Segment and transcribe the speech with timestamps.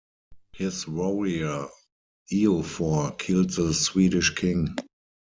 [0.53, 1.67] His warrior
[2.33, 4.75] Eofor killed the Swedish king.